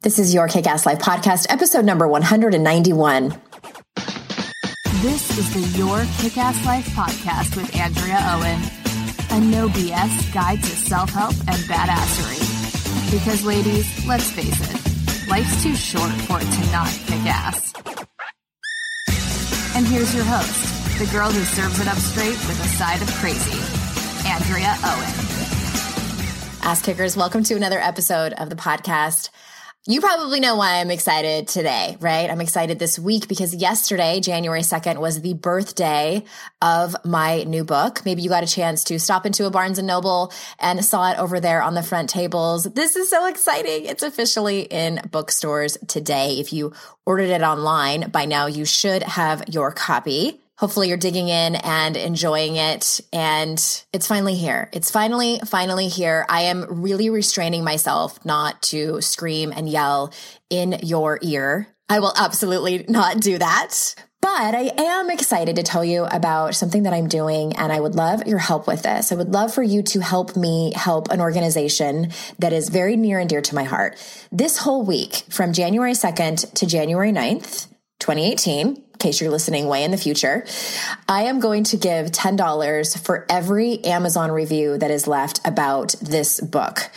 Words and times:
This 0.00 0.20
is 0.20 0.32
Your 0.32 0.46
Kick 0.46 0.68
Ass 0.68 0.86
Life 0.86 1.00
podcast, 1.00 1.46
episode 1.50 1.84
number 1.84 2.06
191. 2.06 3.30
This 5.02 5.36
is 5.36 5.52
the 5.52 5.76
Your 5.76 6.04
Kick 6.18 6.38
Ass 6.38 6.64
Life 6.64 6.86
podcast 6.90 7.56
with 7.56 7.74
Andrea 7.74 8.20
Owen, 8.30 8.60
a 9.32 9.44
no 9.44 9.68
BS 9.68 10.32
guide 10.32 10.60
to 10.62 10.68
self 10.68 11.10
help 11.10 11.34
and 11.48 11.58
badassery. 11.66 13.10
Because, 13.10 13.44
ladies, 13.44 14.06
let's 14.06 14.30
face 14.30 14.60
it, 14.60 15.28
life's 15.28 15.64
too 15.64 15.74
short 15.74 16.12
for 16.12 16.38
it 16.40 16.46
to 16.46 16.70
not 16.70 16.88
kick 17.06 17.26
ass. 17.26 17.72
And 19.74 19.84
here's 19.84 20.14
your 20.14 20.24
host, 20.24 20.98
the 21.00 21.06
girl 21.06 21.32
who 21.32 21.42
serves 21.42 21.80
it 21.80 21.88
up 21.88 21.98
straight 21.98 22.38
with 22.46 22.60
a 22.64 22.68
side 22.68 23.02
of 23.02 23.10
crazy, 23.14 23.58
Andrea 24.28 24.76
Owen. 24.84 25.38
Ass 26.62 26.82
Kickers, 26.82 27.16
welcome 27.16 27.42
to 27.44 27.54
another 27.54 27.80
episode 27.80 28.32
of 28.34 28.48
the 28.48 28.56
podcast. 28.56 29.30
You 29.90 30.02
probably 30.02 30.38
know 30.38 30.54
why 30.54 30.80
I'm 30.80 30.90
excited 30.90 31.48
today, 31.48 31.96
right? 31.98 32.28
I'm 32.28 32.42
excited 32.42 32.78
this 32.78 32.98
week 32.98 33.26
because 33.26 33.54
yesterday, 33.54 34.20
January 34.20 34.60
2nd, 34.60 34.98
was 34.98 35.22
the 35.22 35.32
birthday 35.32 36.24
of 36.60 36.94
my 37.06 37.44
new 37.44 37.64
book. 37.64 38.04
Maybe 38.04 38.20
you 38.20 38.28
got 38.28 38.42
a 38.42 38.46
chance 38.46 38.84
to 38.84 38.98
stop 38.98 39.24
into 39.24 39.46
a 39.46 39.50
Barnes 39.50 39.78
and 39.78 39.86
Noble 39.86 40.30
and 40.58 40.84
saw 40.84 41.10
it 41.12 41.18
over 41.18 41.40
there 41.40 41.62
on 41.62 41.72
the 41.72 41.82
front 41.82 42.10
tables. 42.10 42.64
This 42.64 42.96
is 42.96 43.08
so 43.08 43.24
exciting. 43.28 43.86
It's 43.86 44.02
officially 44.02 44.60
in 44.60 45.00
bookstores 45.10 45.78
today. 45.86 46.38
If 46.38 46.52
you 46.52 46.74
ordered 47.06 47.30
it 47.30 47.40
online 47.40 48.10
by 48.10 48.26
now, 48.26 48.44
you 48.44 48.66
should 48.66 49.02
have 49.04 49.48
your 49.48 49.72
copy 49.72 50.38
hopefully 50.58 50.88
you're 50.88 50.96
digging 50.96 51.28
in 51.28 51.54
and 51.54 51.96
enjoying 51.96 52.56
it. 52.56 53.00
And 53.12 53.58
it's 53.92 54.06
finally 54.06 54.34
here. 54.34 54.68
It's 54.72 54.90
finally, 54.90 55.40
finally 55.46 55.88
here. 55.88 56.26
I 56.28 56.42
am 56.42 56.82
really 56.82 57.10
restraining 57.10 57.64
myself 57.64 58.24
not 58.24 58.60
to 58.62 59.00
scream 59.00 59.52
and 59.56 59.68
yell 59.68 60.12
in 60.50 60.80
your 60.82 61.20
ear. 61.22 61.68
I 61.88 62.00
will 62.00 62.12
absolutely 62.16 62.84
not 62.88 63.20
do 63.20 63.38
that. 63.38 63.94
But 64.20 64.54
I 64.56 64.72
am 64.76 65.10
excited 65.10 65.54
to 65.56 65.62
tell 65.62 65.84
you 65.84 66.04
about 66.04 66.56
something 66.56 66.82
that 66.82 66.92
I'm 66.92 67.06
doing, 67.06 67.54
and 67.54 67.72
I 67.72 67.78
would 67.78 67.94
love 67.94 68.26
your 68.26 68.38
help 68.38 68.66
with 68.66 68.82
this. 68.82 69.12
I 69.12 69.14
would 69.14 69.32
love 69.32 69.54
for 69.54 69.62
you 69.62 69.80
to 69.84 70.00
help 70.00 70.36
me 70.36 70.72
help 70.74 71.08
an 71.10 71.20
organization 71.20 72.10
that 72.40 72.52
is 72.52 72.68
very 72.68 72.96
near 72.96 73.20
and 73.20 73.28
dear 73.28 73.40
to 73.42 73.54
my 73.54 73.62
heart. 73.62 73.96
This 74.32 74.58
whole 74.58 74.84
week, 74.84 75.22
from 75.30 75.52
January 75.52 75.92
2nd 75.92 76.52
to 76.54 76.66
January 76.66 77.12
9th, 77.12 77.68
2018, 78.00 78.66
in 78.66 78.87
case 78.98 79.20
you're 79.20 79.30
listening 79.30 79.66
way 79.66 79.84
in 79.84 79.90
the 79.90 79.96
future, 79.96 80.44
I 81.08 81.22
am 81.24 81.40
going 81.40 81.64
to 81.64 81.76
give 81.76 82.10
$10 82.10 83.04
for 83.04 83.26
every 83.28 83.84
Amazon 83.84 84.30
review 84.30 84.78
that 84.78 84.90
is 84.90 85.06
left 85.06 85.40
about 85.46 85.94
this 86.00 86.40
book. 86.40 86.90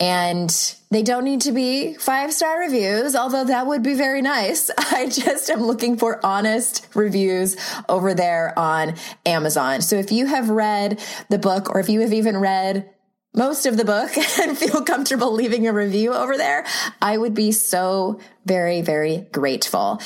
And 0.00 0.50
they 0.90 1.02
don't 1.02 1.24
need 1.24 1.42
to 1.42 1.52
be 1.52 1.94
five 1.94 2.32
star 2.32 2.60
reviews, 2.60 3.14
although 3.14 3.44
that 3.44 3.66
would 3.66 3.82
be 3.82 3.94
very 3.94 4.22
nice. 4.22 4.70
I 4.78 5.08
just 5.08 5.50
am 5.50 5.62
looking 5.62 5.96
for 5.96 6.24
honest 6.24 6.86
reviews 6.94 7.56
over 7.88 8.14
there 8.14 8.58
on 8.58 8.94
Amazon. 9.26 9.82
So 9.82 9.96
if 9.96 10.12
you 10.12 10.26
have 10.26 10.48
read 10.48 11.00
the 11.28 11.38
book 11.38 11.70
or 11.70 11.80
if 11.80 11.88
you 11.88 12.00
have 12.00 12.12
even 12.12 12.38
read 12.38 12.88
most 13.34 13.66
of 13.66 13.76
the 13.76 13.84
book 13.84 14.16
and 14.40 14.56
feel 14.56 14.82
comfortable 14.82 15.32
leaving 15.32 15.66
a 15.66 15.72
review 15.72 16.14
over 16.14 16.36
there, 16.36 16.64
I 17.00 17.16
would 17.16 17.34
be 17.34 17.52
so 17.52 18.20
very, 18.46 18.80
very 18.80 19.26
grateful. 19.32 20.00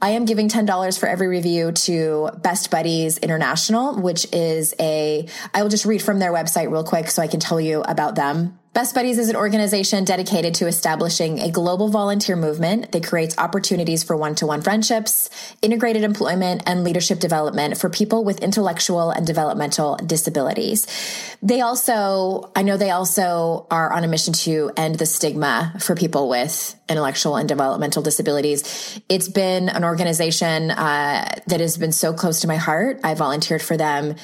I 0.00 0.10
am 0.10 0.24
giving 0.24 0.48
$10 0.48 0.98
for 0.98 1.08
every 1.08 1.26
review 1.26 1.72
to 1.72 2.30
Best 2.42 2.70
Buddies 2.70 3.18
International, 3.18 4.00
which 4.00 4.26
is 4.32 4.74
a, 4.78 5.26
I 5.52 5.62
will 5.62 5.70
just 5.70 5.84
read 5.84 6.02
from 6.02 6.18
their 6.18 6.32
website 6.32 6.70
real 6.70 6.84
quick 6.84 7.08
so 7.08 7.20
I 7.20 7.26
can 7.26 7.40
tell 7.40 7.60
you 7.60 7.82
about 7.82 8.14
them. 8.14 8.58
Best 8.78 8.94
Buddies 8.94 9.18
is 9.18 9.28
an 9.28 9.34
organization 9.34 10.04
dedicated 10.04 10.54
to 10.54 10.68
establishing 10.68 11.40
a 11.40 11.50
global 11.50 11.88
volunteer 11.88 12.36
movement 12.36 12.92
that 12.92 13.04
creates 13.04 13.36
opportunities 13.36 14.04
for 14.04 14.16
one 14.16 14.36
to 14.36 14.46
one 14.46 14.62
friendships, 14.62 15.30
integrated 15.60 16.04
employment, 16.04 16.62
and 16.64 16.84
leadership 16.84 17.18
development 17.18 17.76
for 17.76 17.90
people 17.90 18.22
with 18.22 18.40
intellectual 18.40 19.10
and 19.10 19.26
developmental 19.26 19.96
disabilities. 19.96 20.86
They 21.42 21.60
also, 21.60 22.52
I 22.54 22.62
know 22.62 22.76
they 22.76 22.92
also 22.92 23.66
are 23.68 23.92
on 23.92 24.04
a 24.04 24.06
mission 24.06 24.32
to 24.44 24.70
end 24.76 24.94
the 24.94 25.06
stigma 25.06 25.74
for 25.80 25.96
people 25.96 26.28
with 26.28 26.76
intellectual 26.88 27.34
and 27.34 27.48
developmental 27.48 28.04
disabilities. 28.04 29.00
It's 29.08 29.28
been 29.28 29.68
an 29.70 29.82
organization 29.82 30.70
uh, 30.70 31.40
that 31.48 31.58
has 31.58 31.76
been 31.78 31.90
so 31.90 32.12
close 32.12 32.42
to 32.42 32.46
my 32.46 32.54
heart. 32.54 33.00
I 33.02 33.14
volunteered 33.14 33.60
for 33.60 33.76
them 33.76 34.14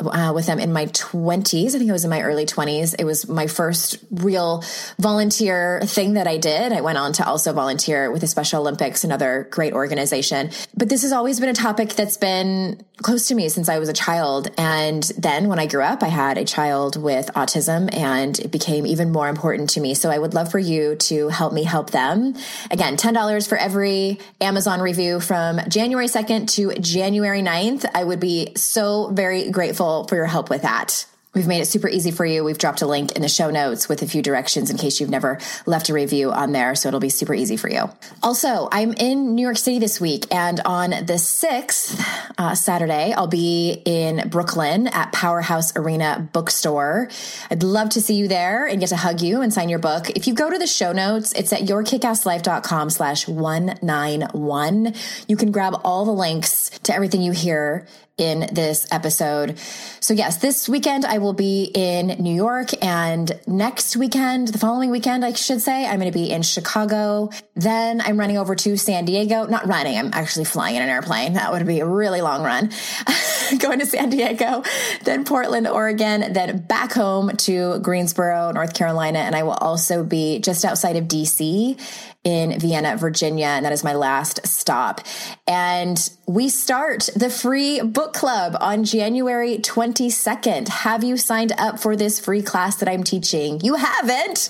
uh, 0.00 0.32
with 0.34 0.46
them 0.46 0.58
in 0.58 0.72
my 0.72 0.86
20s. 0.86 1.74
I 1.74 1.78
think 1.78 1.88
it 1.88 1.92
was 1.92 2.04
in 2.04 2.10
my 2.10 2.22
early 2.22 2.46
20s. 2.46 2.94
It 2.98 3.04
was 3.04 3.28
my 3.28 3.46
first 3.46 3.98
real 4.10 4.62
volunteer 4.98 5.80
thing 5.84 6.14
that 6.14 6.28
I 6.28 6.36
did. 6.36 6.72
I 6.72 6.80
went 6.82 6.98
on 6.98 7.12
to 7.14 7.26
also 7.26 7.52
volunteer 7.52 8.10
with 8.10 8.20
the 8.20 8.26
Special 8.28 8.60
Olympics, 8.60 9.02
another 9.02 9.48
great 9.50 9.72
organization. 9.72 10.50
But 10.76 10.88
this 10.88 11.02
has 11.02 11.12
always 11.12 11.40
been 11.40 11.48
a 11.48 11.54
topic 11.54 11.90
that's 11.90 12.16
been 12.16 12.84
close 13.02 13.28
to 13.28 13.34
me 13.34 13.48
since 13.48 13.68
I 13.68 13.78
was 13.78 13.88
a 13.88 13.92
child. 13.92 14.48
And 14.58 15.02
then 15.18 15.48
when 15.48 15.58
I 15.58 15.66
grew 15.66 15.82
up, 15.82 16.02
I 16.02 16.08
had 16.08 16.36
a 16.36 16.44
child 16.44 17.00
with 17.00 17.26
autism 17.34 17.92
and 17.94 18.38
it 18.38 18.50
became 18.50 18.86
even 18.86 19.12
more 19.12 19.28
important 19.28 19.70
to 19.70 19.80
me. 19.80 19.94
So 19.94 20.10
I 20.10 20.18
would 20.18 20.34
love 20.34 20.50
for 20.50 20.58
you 20.58 20.96
to 20.96 21.28
help 21.28 21.52
me 21.52 21.62
help 21.62 21.90
them. 21.90 22.34
Again, 22.70 22.96
$10 22.96 23.48
for 23.48 23.56
every 23.56 24.18
Amazon 24.40 24.80
review 24.80 25.20
from 25.20 25.60
January 25.68 26.06
2nd 26.06 26.50
to 26.54 26.72
January 26.80 27.42
9th. 27.42 27.88
I 27.94 28.02
would 28.02 28.20
be 28.20 28.52
so 28.56 29.10
very 29.12 29.50
grateful 29.50 29.87
grateful 29.88 30.08
for 30.08 30.16
your 30.16 30.26
help 30.26 30.50
with 30.50 30.62
that. 30.62 31.06
We've 31.34 31.46
made 31.46 31.60
it 31.60 31.66
super 31.66 31.88
easy 31.88 32.10
for 32.10 32.24
you. 32.24 32.42
We've 32.42 32.58
dropped 32.58 32.80
a 32.80 32.86
link 32.86 33.12
in 33.12 33.22
the 33.22 33.28
show 33.28 33.50
notes 33.50 33.88
with 33.88 34.02
a 34.02 34.06
few 34.06 34.22
directions 34.22 34.70
in 34.70 34.78
case 34.78 34.98
you've 34.98 35.10
never 35.10 35.38
left 35.66 35.88
a 35.88 35.92
review 35.92 36.32
on 36.32 36.52
there. 36.52 36.74
So 36.74 36.88
it'll 36.88 37.00
be 37.00 37.10
super 37.10 37.34
easy 37.34 37.56
for 37.56 37.70
you. 37.70 37.90
Also, 38.22 38.68
I'm 38.72 38.92
in 38.94 39.34
New 39.34 39.42
York 39.42 39.58
City 39.58 39.78
this 39.78 40.00
week 40.00 40.24
and 40.32 40.58
on 40.64 40.90
the 40.90 41.18
6th, 41.18 42.32
uh, 42.38 42.54
Saturday, 42.54 43.12
I'll 43.12 43.28
be 43.28 43.82
in 43.84 44.28
Brooklyn 44.30 44.88
at 44.88 45.12
Powerhouse 45.12 45.76
Arena 45.76 46.28
Bookstore. 46.32 47.08
I'd 47.50 47.62
love 47.62 47.90
to 47.90 48.00
see 48.00 48.14
you 48.14 48.26
there 48.26 48.66
and 48.66 48.80
get 48.80 48.88
to 48.88 48.96
hug 48.96 49.20
you 49.20 49.42
and 49.42 49.52
sign 49.52 49.68
your 49.68 49.78
book. 49.78 50.10
If 50.10 50.26
you 50.26 50.34
go 50.34 50.50
to 50.50 50.58
the 50.58 50.66
show 50.66 50.92
notes, 50.92 51.32
it's 51.34 51.52
at 51.52 51.60
yourkickasslife.com 51.60 52.90
slash 52.90 53.28
191. 53.28 54.94
You 55.28 55.36
can 55.36 55.52
grab 55.52 55.78
all 55.84 56.06
the 56.06 56.10
links 56.10 56.70
to 56.84 56.94
everything 56.94 57.20
you 57.20 57.32
hear 57.32 57.86
in 58.18 58.48
this 58.52 58.86
episode. 58.90 59.58
So 60.00 60.12
yes, 60.12 60.38
this 60.38 60.68
weekend 60.68 61.04
I 61.04 61.18
will 61.18 61.32
be 61.32 61.70
in 61.74 62.08
New 62.22 62.34
York 62.34 62.70
and 62.84 63.32
next 63.46 63.96
weekend, 63.96 64.48
the 64.48 64.58
following 64.58 64.90
weekend, 64.90 65.24
I 65.24 65.32
should 65.32 65.62
say, 65.62 65.86
I'm 65.86 66.00
going 66.00 66.12
to 66.12 66.18
be 66.18 66.30
in 66.30 66.42
Chicago. 66.42 67.30
Then 67.54 68.00
I'm 68.00 68.18
running 68.18 68.36
over 68.36 68.54
to 68.56 68.76
San 68.76 69.04
Diego. 69.04 69.46
Not 69.46 69.66
running. 69.66 69.96
I'm 69.96 70.10
actually 70.12 70.44
flying 70.44 70.76
in 70.76 70.82
an 70.82 70.88
airplane. 70.88 71.34
That 71.34 71.52
would 71.52 71.66
be 71.66 71.80
a 71.80 71.86
really 71.86 72.20
long 72.20 72.42
run. 72.42 72.70
Going 73.58 73.78
to 73.78 73.86
San 73.86 74.10
Diego, 74.10 74.62
then 75.04 75.24
Portland, 75.24 75.66
Oregon, 75.66 76.34
then 76.34 76.58
back 76.58 76.92
home 76.92 77.30
to 77.30 77.78
Greensboro, 77.78 78.52
North 78.52 78.74
Carolina. 78.74 79.20
And 79.20 79.34
I 79.34 79.42
will 79.42 79.52
also 79.52 80.04
be 80.04 80.38
just 80.40 80.66
outside 80.66 80.96
of 80.96 81.04
DC 81.04 81.80
in 82.24 82.58
Vienna, 82.58 82.96
Virginia. 82.96 83.46
And 83.46 83.64
that 83.64 83.72
is 83.72 83.84
my 83.84 83.94
last 83.94 84.46
stop. 84.46 85.00
And 85.46 86.10
we 86.26 86.48
start 86.48 87.08
the 87.14 87.30
free 87.30 87.80
book 87.80 88.12
club 88.12 88.56
on 88.60 88.84
January 88.84 89.58
22nd. 89.58 90.68
Have 90.68 91.04
you 91.04 91.16
signed 91.16 91.52
up 91.56 91.78
for 91.78 91.96
this 91.96 92.18
free 92.20 92.42
class 92.42 92.76
that 92.76 92.88
I'm 92.88 93.04
teaching? 93.04 93.60
You 93.62 93.76
haven't? 93.76 94.48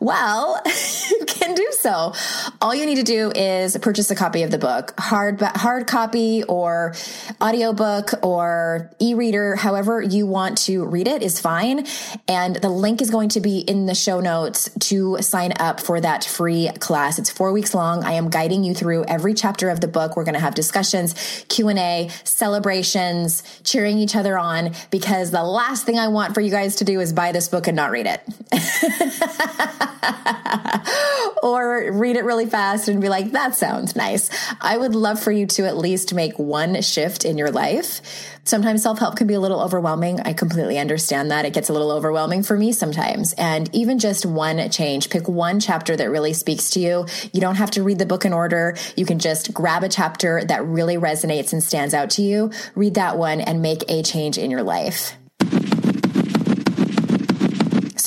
Well, 0.00 0.62
you 1.10 1.24
can 1.26 1.54
do 1.54 1.68
so. 1.80 2.14
All 2.62 2.74
you 2.74 2.86
need 2.86 2.96
to 2.96 3.02
do 3.02 3.32
is 3.34 3.76
purchase 3.78 4.10
a 4.10 4.14
copy 4.14 4.42
of 4.42 4.50
the 4.50 4.58
book, 4.58 4.94
hard, 4.98 5.40
hard 5.40 5.86
copy 5.86 6.44
or 6.44 6.94
audiobook 7.42 8.10
or 8.22 8.90
e-reader, 9.00 9.56
however 9.56 10.00
you 10.00 10.26
want 10.26 10.58
to 10.58 10.84
read 10.84 11.08
it 11.08 11.22
is 11.22 11.40
fine. 11.40 11.86
And 12.28 12.56
the 12.56 12.70
link 12.70 13.02
is 13.02 13.10
going 13.10 13.30
to 13.30 13.40
be 13.40 13.58
in 13.58 13.86
the 13.86 13.94
show 13.94 14.20
notes 14.20 14.70
to 14.80 15.18
sign 15.20 15.52
up 15.58 15.80
for 15.80 16.00
that 16.00 16.24
free 16.24 16.70
class. 16.78 17.07
It's 17.16 17.30
four 17.30 17.52
weeks 17.52 17.74
long. 17.74 18.02
I 18.02 18.14
am 18.14 18.28
guiding 18.28 18.64
you 18.64 18.74
through 18.74 19.04
every 19.04 19.34
chapter 19.34 19.70
of 19.70 19.80
the 19.80 19.86
book. 19.86 20.16
We're 20.16 20.24
going 20.24 20.34
to 20.34 20.40
have 20.40 20.56
discussions, 20.56 21.44
Q&A, 21.48 22.10
celebrations, 22.24 23.44
cheering 23.62 23.98
each 23.98 24.16
other 24.16 24.36
on 24.36 24.72
because 24.90 25.30
the 25.30 25.44
last 25.44 25.86
thing 25.86 25.96
I 25.96 26.08
want 26.08 26.34
for 26.34 26.40
you 26.40 26.50
guys 26.50 26.74
to 26.76 26.84
do 26.84 26.98
is 26.98 27.12
buy 27.12 27.30
this 27.30 27.48
book 27.48 27.68
and 27.68 27.76
not 27.76 27.92
read 27.92 28.06
it. 28.06 28.20
or 31.42 31.92
read 31.92 32.16
it 32.16 32.24
really 32.24 32.46
fast 32.46 32.88
and 32.88 33.00
be 33.00 33.08
like, 33.08 33.30
that 33.32 33.54
sounds 33.54 33.94
nice. 33.94 34.28
I 34.60 34.76
would 34.76 34.96
love 34.96 35.20
for 35.20 35.30
you 35.30 35.46
to 35.46 35.66
at 35.66 35.76
least 35.76 36.14
make 36.14 36.38
one 36.38 36.80
shift 36.82 37.24
in 37.24 37.38
your 37.38 37.50
life. 37.50 38.00
Sometimes 38.48 38.82
self 38.82 38.98
help 38.98 39.14
can 39.14 39.26
be 39.26 39.34
a 39.34 39.40
little 39.40 39.60
overwhelming. 39.60 40.20
I 40.20 40.32
completely 40.32 40.78
understand 40.78 41.30
that. 41.30 41.44
It 41.44 41.52
gets 41.52 41.68
a 41.68 41.74
little 41.74 41.90
overwhelming 41.90 42.42
for 42.42 42.56
me 42.56 42.72
sometimes. 42.72 43.34
And 43.34 43.68
even 43.74 43.98
just 43.98 44.24
one 44.24 44.70
change, 44.70 45.10
pick 45.10 45.28
one 45.28 45.60
chapter 45.60 45.94
that 45.94 46.08
really 46.08 46.32
speaks 46.32 46.70
to 46.70 46.80
you. 46.80 47.06
You 47.34 47.42
don't 47.42 47.56
have 47.56 47.72
to 47.72 47.82
read 47.82 47.98
the 47.98 48.06
book 48.06 48.24
in 48.24 48.32
order. 48.32 48.74
You 48.96 49.04
can 49.04 49.18
just 49.18 49.52
grab 49.52 49.84
a 49.84 49.88
chapter 49.90 50.42
that 50.44 50.64
really 50.64 50.96
resonates 50.96 51.52
and 51.52 51.62
stands 51.62 51.92
out 51.92 52.08
to 52.12 52.22
you, 52.22 52.50
read 52.74 52.94
that 52.94 53.18
one, 53.18 53.42
and 53.42 53.60
make 53.60 53.84
a 53.86 54.02
change 54.02 54.38
in 54.38 54.50
your 54.50 54.62
life. 54.62 55.12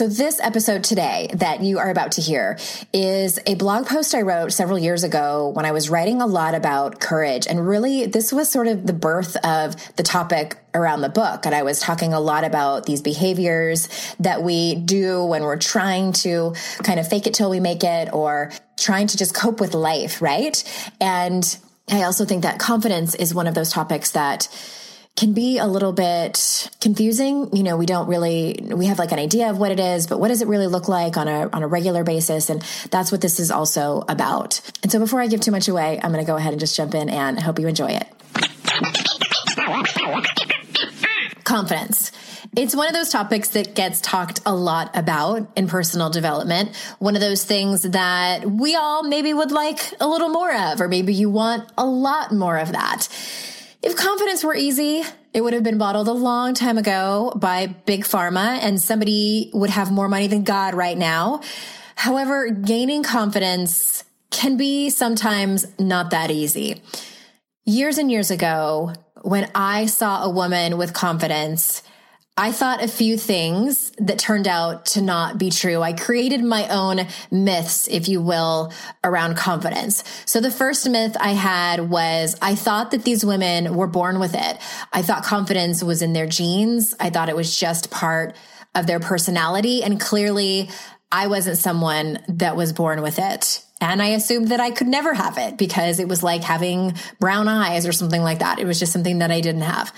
So, 0.01 0.07
this 0.07 0.39
episode 0.39 0.83
today 0.83 1.30
that 1.36 1.62
you 1.62 1.77
are 1.77 1.92
about 1.92 2.13
to 2.13 2.21
hear 2.21 2.57
is 2.92 3.38
a 3.45 3.53
blog 3.53 3.86
post 3.86 4.15
I 4.15 4.24
wrote 4.24 4.51
several 4.51 4.80
years 4.80 5.03
ago 5.03 5.50
when 5.50 5.63
I 5.63 5.74
was 5.74 5.92
writing 5.92 6.24
a 6.24 6.25
lot 6.25 6.56
about 6.56 7.00
courage. 7.00 7.45
And 7.45 7.68
really, 7.68 8.07
this 8.07 8.33
was 8.33 8.50
sort 8.50 8.65
of 8.65 8.88
the 8.88 8.94
birth 8.94 9.36
of 9.45 9.75
the 9.98 10.01
topic 10.01 10.57
around 10.74 11.01
the 11.01 11.09
book. 11.09 11.45
And 11.45 11.53
I 11.53 11.62
was 11.62 11.80
talking 11.80 12.13
a 12.13 12.19
lot 12.19 12.44
about 12.44 12.88
these 12.88 13.03
behaviors 13.03 13.89
that 14.19 14.42
we 14.42 14.74
do 14.74 15.24
when 15.24 15.44
we're 15.44 15.59
trying 15.59 16.13
to 16.13 16.56
kind 16.81 17.00
of 17.00 17.07
fake 17.07 17.27
it 17.27 17.36
till 17.36 17.51
we 17.51 17.59
make 17.59 17.83
it 17.83 18.12
or 18.12 18.51
trying 18.80 19.06
to 19.06 19.18
just 19.18 19.36
cope 19.36 19.59
with 19.59 19.75
life, 19.75 20.19
right? 20.19 20.92
And 21.00 21.44
I 21.92 22.06
also 22.06 22.25
think 22.25 22.42
that 22.42 22.57
confidence 22.57 23.13
is 23.13 23.36
one 23.36 23.45
of 23.45 23.54
those 23.54 23.69
topics 23.69 24.13
that 24.13 24.47
can 25.15 25.33
be 25.33 25.57
a 25.57 25.67
little 25.67 25.91
bit 25.91 26.69
confusing. 26.79 27.55
You 27.55 27.63
know, 27.63 27.77
we 27.77 27.85
don't 27.85 28.07
really, 28.07 28.59
we 28.73 28.85
have 28.87 28.97
like 28.97 29.11
an 29.11 29.19
idea 29.19 29.49
of 29.49 29.57
what 29.57 29.71
it 29.71 29.79
is, 29.79 30.07
but 30.07 30.19
what 30.19 30.29
does 30.29 30.41
it 30.41 30.47
really 30.47 30.67
look 30.67 30.87
like 30.87 31.17
on 31.17 31.27
a, 31.27 31.49
on 31.51 31.63
a 31.63 31.67
regular 31.67 32.03
basis? 32.03 32.49
And 32.49 32.61
that's 32.89 33.11
what 33.11 33.21
this 33.21 33.39
is 33.39 33.51
also 33.51 34.03
about. 34.07 34.61
And 34.83 34.91
so 34.91 34.99
before 34.99 35.21
I 35.21 35.27
give 35.27 35.41
too 35.41 35.51
much 35.51 35.67
away, 35.67 35.99
I'm 36.01 36.11
going 36.11 36.23
to 36.23 36.29
go 36.29 36.37
ahead 36.37 36.53
and 36.53 36.59
just 36.59 36.75
jump 36.75 36.95
in 36.95 37.09
and 37.09 37.39
hope 37.39 37.59
you 37.59 37.67
enjoy 37.67 37.91
it. 37.91 38.07
Confidence. 41.43 42.11
It's 42.55 42.75
one 42.75 42.87
of 42.87 42.93
those 42.93 43.09
topics 43.09 43.49
that 43.49 43.75
gets 43.75 44.01
talked 44.01 44.41
a 44.45 44.53
lot 44.53 44.95
about 44.95 45.49
in 45.55 45.67
personal 45.67 46.09
development. 46.09 46.75
One 46.99 47.15
of 47.15 47.21
those 47.21 47.45
things 47.45 47.83
that 47.83 48.45
we 48.45 48.75
all 48.75 49.03
maybe 49.03 49.33
would 49.33 49.51
like 49.51 49.79
a 50.01 50.07
little 50.07 50.29
more 50.29 50.53
of, 50.53 50.81
or 50.81 50.87
maybe 50.87 51.13
you 51.13 51.29
want 51.29 51.71
a 51.77 51.85
lot 51.85 52.33
more 52.33 52.57
of 52.57 52.71
that. 52.73 53.07
If 53.83 53.95
confidence 53.95 54.44
were 54.44 54.56
easy, 54.56 55.04
it 55.33 55.42
would 55.42 55.54
have 55.54 55.63
been 55.63 55.80
bottled 55.80 56.07
a 56.07 56.13
long 56.13 56.54
time 56.54 56.78
ago 56.78 57.33
by 57.36 57.66
big 57.66 58.04
pharma 58.04 58.60
and 58.62 58.80
somebody 58.80 59.50
would 59.54 59.72
have 59.72 59.92
more 59.92 60.07
money 60.07 60.28
than 60.28 60.44
God 60.44 60.75
right 60.75 60.98
now. 60.98 61.42
However, 61.95 62.51
gaining 62.51 63.01
confidence 63.01 64.04
can 64.30 64.56
be 64.56 64.92
sometimes 64.92 65.66
not 65.80 66.12
that 66.12 66.30
easy. 66.30 66.83
Years 67.66 67.98
and 67.98 68.12
years 68.12 68.30
ago, 68.30 68.94
when 69.24 69.50
I 69.56 69.88
saw 69.88 70.24
a 70.25 70.30
woman 70.30 70.78
with 70.78 70.94
confidence, 70.94 71.81
I 72.38 72.54
thought 72.54 72.81
a 72.81 72.88
few 72.88 73.18
things 73.18 73.92
that 73.98 74.18
turned 74.18 74.48
out 74.48 74.86
to 74.88 75.01
not 75.01 75.38
be 75.38 75.50
true. 75.50 75.81
I 75.81 75.92
created 75.92 76.42
my 76.42 76.68
own 76.69 77.07
myths, 77.30 77.89
if 77.89 78.07
you 78.07 78.22
will, 78.22 78.72
around 79.04 79.36
confidence. 79.36 80.04
So 80.25 80.39
the 80.39 80.50
first 80.50 80.89
myth 80.89 81.18
I 81.19 81.33
had 81.33 81.89
was 81.89 82.38
I 82.42 82.56
thought 82.56 82.92
that 82.92 83.04
these 83.04 83.25
women 83.25 83.75
were 83.75 83.88
born 83.88 84.19
with 84.19 84.33
it. 84.33 84.57
I 84.94 85.01
thought 85.01 85.24
confidence 85.24 85.83
was 85.83 86.01
in 86.01 86.13
their 86.13 86.25
genes. 86.25 86.95
I 87.00 87.10
thought 87.10 87.28
it 87.28 87.36
was 87.36 87.60
just 87.60 87.92
part 87.92 88.36
of 88.74 88.88
their 88.88 89.01
personality. 89.01 89.83
And 89.83 90.00
clearly 90.00 90.69
I 91.12 91.28
wasn't 91.28 91.57
someone 91.57 92.19
that 92.30 92.56
was 92.56 92.72
born 92.72 93.01
with 93.01 93.19
it. 93.19 93.62
And 93.81 94.01
I 94.01 94.07
assumed 94.10 94.50
that 94.50 94.62
I 94.62 94.72
could 94.72 94.88
never 94.88 95.13
have 95.13 95.38
it 95.38 95.57
because 95.57 96.00
it 96.00 96.07
was 96.07 96.24
like 96.24 96.44
having 96.44 96.94
brown 97.19 97.50
eyes 97.50 97.86
or 97.86 97.92
something 97.92 98.22
like 98.24 98.39
that. 98.39 98.60
It 98.60 98.66
was 98.66 98.80
just 98.80 98.94
something 98.94 99.19
that 99.19 99.31
I 99.31 99.42
didn't 99.42 99.62
have. 99.62 99.94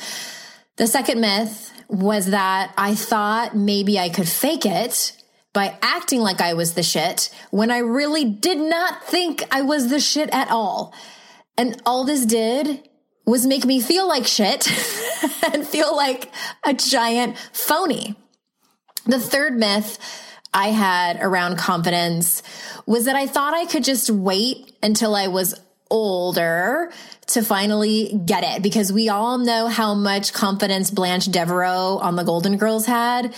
The 0.77 0.87
second 0.87 1.21
myth 1.21 1.69
was 1.89 2.27
that 2.27 2.73
I 2.77 2.95
thought 2.95 3.55
maybe 3.55 3.99
I 3.99 4.09
could 4.09 4.27
fake 4.27 4.65
it 4.65 5.15
by 5.53 5.77
acting 5.81 6.19
like 6.19 6.41
I 6.41 6.53
was 6.53 6.73
the 6.73 6.83
shit 6.83 7.29
when 7.51 7.69
I 7.69 7.79
really 7.79 8.25
did 8.25 8.57
not 8.57 9.03
think 9.05 9.43
I 9.51 9.61
was 9.61 9.89
the 9.89 9.99
shit 9.99 10.29
at 10.31 10.49
all. 10.49 10.93
And 11.57 11.79
all 11.85 12.03
this 12.03 12.25
did 12.25 12.89
was 13.25 13.45
make 13.45 13.63
me 13.65 13.79
feel 13.79 14.07
like 14.07 14.25
shit 14.25 14.67
and 15.53 15.65
feel 15.65 15.95
like 15.95 16.31
a 16.65 16.73
giant 16.73 17.37
phony. 17.53 18.15
The 19.05 19.19
third 19.19 19.55
myth 19.57 19.99
I 20.53 20.67
had 20.67 21.19
around 21.21 21.57
confidence 21.57 22.43
was 22.85 23.05
that 23.05 23.15
I 23.15 23.27
thought 23.27 23.53
I 23.53 23.65
could 23.65 23.83
just 23.83 24.09
wait 24.09 24.75
until 24.83 25.15
I 25.15 25.27
was 25.27 25.59
older 25.89 26.91
to 27.27 27.41
finally 27.43 28.19
get 28.25 28.43
it 28.43 28.63
because 28.63 28.91
we 28.91 29.09
all 29.09 29.37
know 29.37 29.67
how 29.67 29.93
much 29.93 30.33
confidence 30.33 30.91
Blanche 30.91 31.25
Devereaux 31.27 31.99
on 32.01 32.15
the 32.15 32.23
Golden 32.23 32.57
Girls 32.57 32.85
had. 32.85 33.33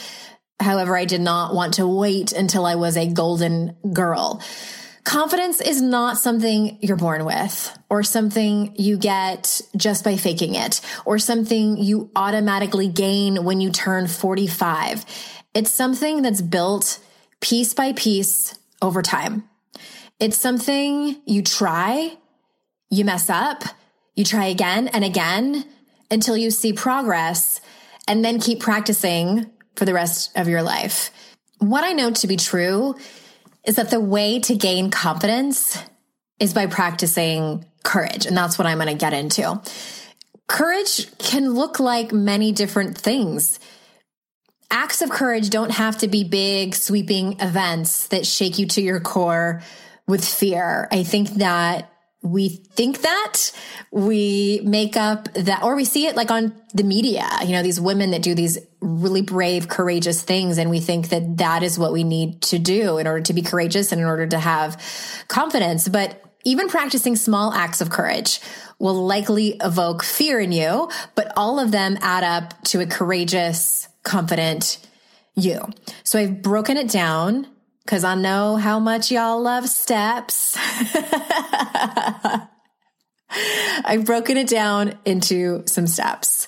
However, 0.60 0.98
I 0.98 1.06
did 1.06 1.22
not 1.22 1.54
want 1.54 1.76
to 1.76 1.88
wait 1.88 2.32
until 2.32 2.66
I 2.66 2.76
was 2.76 2.96
a 2.96 3.08
golden 3.08 3.76
girl. 3.92 4.42
Confidence 5.04 5.62
is 5.62 5.82
not 5.82 6.18
something 6.18 6.80
you're 6.82 6.98
born 6.98 7.26
with 7.26 7.78
or 7.90 8.02
something 8.02 8.74
you 8.76 8.98
get 8.98 9.62
just 9.78 10.04
by 10.04 10.18
faking 10.18 10.56
it 10.56 10.82
or 11.06 11.20
something 11.20 11.78
you 11.78 12.10
automatically 12.16 12.88
gain 12.88 13.44
when 13.44 13.62
you 13.62 13.70
turn 13.70 14.08
45. 14.08 15.06
It's 15.54 15.72
something 15.72 16.24
that's 16.24 16.42
built 16.42 17.00
piece 17.40 17.76
by 17.76 17.94
piece 17.94 18.58
over 18.82 19.04
time. 19.04 19.48
It's 20.20 20.40
something 20.40 21.22
you 21.26 21.44
try 21.44 22.18
you 22.90 23.06
mess 23.06 23.30
up, 23.30 23.64
you 24.16 24.24
try 24.24 24.46
again 24.46 24.88
and 24.90 25.04
again 25.04 25.66
until 26.10 26.38
you 26.38 26.52
see 26.52 26.74
progress 26.74 27.62
and 28.08 28.24
then 28.24 28.40
keep 28.40 28.60
practicing 28.60 29.50
for 29.76 29.86
the 29.86 29.94
rest 29.94 30.32
of 30.38 30.48
your 30.48 30.62
life. 30.62 31.12
What 31.60 31.84
I 31.84 31.94
know 31.94 32.12
to 32.12 32.28
be 32.28 32.38
true 32.38 32.96
is 33.66 33.76
that 33.76 33.90
the 33.90 34.00
way 34.00 34.40
to 34.42 34.56
gain 34.56 34.92
confidence 34.92 35.82
is 36.40 36.54
by 36.54 36.68
practicing 36.68 37.66
courage. 37.84 38.26
And 38.26 38.38
that's 38.38 38.58
what 38.58 38.68
I'm 38.68 38.78
going 38.78 38.88
to 38.88 38.96
get 38.96 39.14
into. 39.14 39.62
Courage 40.48 41.18
can 41.18 41.54
look 41.54 41.80
like 41.80 42.12
many 42.12 42.52
different 42.52 42.98
things. 42.98 43.60
Acts 44.70 45.02
of 45.02 45.10
courage 45.10 45.50
don't 45.50 45.72
have 45.72 45.98
to 46.00 46.08
be 46.08 46.24
big, 46.24 46.76
sweeping 46.76 47.40
events 47.40 48.08
that 48.10 48.26
shake 48.26 48.60
you 48.60 48.68
to 48.68 48.82
your 48.82 49.00
core 49.00 49.62
with 50.08 50.24
fear. 50.24 50.88
I 50.92 51.04
think 51.04 51.30
that 51.36 51.92
we 52.26 52.50
think 52.50 53.02
that 53.02 53.52
we 53.92 54.60
make 54.64 54.98
up 54.98 55.32
that 55.36 55.62
or 55.64 55.76
we 55.76 55.86
see 55.86 56.08
it 56.08 56.16
like 56.16 56.32
on 56.32 56.60
the 56.74 56.84
media 56.84 57.30
you 57.44 57.52
know 57.52 57.62
these 57.62 57.80
women 57.80 58.12
that 58.12 58.24
do 58.24 58.34
these 58.34 58.58
really 58.86 59.22
brave 59.22 59.68
courageous 59.68 60.22
things 60.22 60.58
and 60.58 60.70
we 60.70 60.80
think 60.80 61.10
that 61.10 61.38
that 61.38 61.64
is 61.64 61.80
what 61.80 61.92
we 61.92 62.04
need 62.04 62.42
to 62.42 62.60
do 62.60 62.98
in 62.98 63.08
order 63.08 63.22
to 63.22 63.34
be 63.34 63.42
courageous 63.42 63.92
and 63.92 64.00
in 64.00 64.08
order 64.08 64.28
to 64.28 64.38
have 64.38 64.82
confidence. 65.28 65.88
But 65.88 66.22
even 66.44 66.70
practicing 66.70 67.16
small 67.16 67.52
acts 67.52 67.82
of 67.82 67.90
courage 67.90 68.40
will 68.78 69.06
likely 69.06 69.58
evoke 69.62 70.04
fear 70.04 70.40
in 70.40 70.52
you 70.52 70.90
but 71.16 71.32
all 71.36 71.60
of 71.60 71.72
them 71.72 71.98
add 72.02 72.24
up 72.24 72.62
to 72.64 72.82
a 72.82 72.86
courageous 72.86 73.88
confident 74.04 74.78
you. 75.36 75.68
So 76.04 76.20
i've 76.20 76.42
broken 76.42 76.78
it 76.78 76.90
down 76.90 77.48
because 77.86 78.04
I 78.04 78.16
know 78.16 78.56
how 78.56 78.80
much 78.80 79.12
y'all 79.12 79.40
love 79.42 79.70
steps. 79.70 80.58
I've 83.86 84.06
broken 84.06 84.38
it 84.38 84.48
down 84.48 84.98
into 85.06 85.64
some 85.68 85.86
steps. 85.86 86.48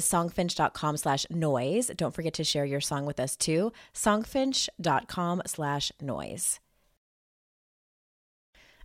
songfinch.com 0.01 0.97
slash 0.97 1.25
noise. 1.29 1.91
Don't 1.95 2.13
forget 2.13 2.33
to 2.35 2.43
share 2.43 2.65
your 2.65 2.81
song 2.81 3.05
with 3.05 3.19
us 3.19 3.35
too. 3.35 3.71
Songfinch.com 3.93 5.41
slash 5.45 5.91
noise. 6.01 6.59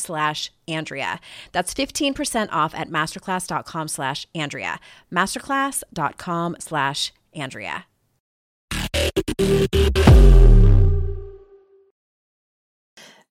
slash 0.00 0.50
Andrea. 0.66 1.20
That's 1.52 1.74
15% 1.74 2.48
off 2.50 2.74
at 2.74 2.88
masterclass.com 2.88 3.88
slash 3.88 4.26
Andrea. 4.34 4.80
Masterclass.com 5.12 6.56
slash 6.58 7.12
Andrea. 7.34 7.86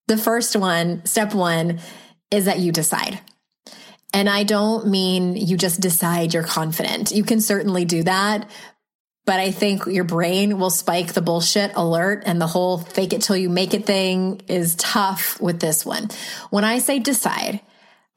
The 0.07 0.17
first 0.17 0.55
one, 0.55 1.05
step 1.05 1.35
one, 1.35 1.79
is 2.31 2.45
that 2.45 2.59
you 2.59 2.71
decide. 2.71 3.19
And 4.11 4.27
I 4.27 4.43
don't 4.43 4.87
mean 4.87 5.35
you 5.35 5.55
just 5.55 5.81
decide 5.81 6.33
you're 6.33 6.43
confident. 6.43 7.11
You 7.11 7.23
can 7.23 7.41
certainly 7.41 7.85
do 7.85 8.01
that, 8.03 8.49
but 9.29 9.39
I 9.39 9.51
think 9.51 9.85
your 9.85 10.05
brain 10.05 10.57
will 10.57 10.71
spike 10.71 11.13
the 11.13 11.21
bullshit 11.21 11.73
alert 11.75 12.23
and 12.25 12.41
the 12.41 12.47
whole 12.47 12.79
fake 12.79 13.13
it 13.13 13.21
till 13.21 13.37
you 13.37 13.47
make 13.47 13.75
it 13.75 13.85
thing 13.85 14.41
is 14.47 14.73
tough 14.73 15.39
with 15.39 15.59
this 15.59 15.85
one. 15.85 16.09
When 16.49 16.63
I 16.63 16.79
say 16.79 16.97
decide, 16.97 17.59